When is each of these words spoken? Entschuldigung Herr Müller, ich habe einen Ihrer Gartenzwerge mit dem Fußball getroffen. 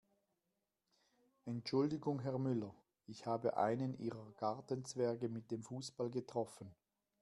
Entschuldigung 1.45 2.21
Herr 2.21 2.39
Müller, 2.39 2.73
ich 3.05 3.27
habe 3.27 3.57
einen 3.57 3.99
Ihrer 3.99 4.33
Gartenzwerge 4.39 5.29
mit 5.29 5.51
dem 5.51 5.61
Fußball 5.61 6.09
getroffen. 6.09 6.73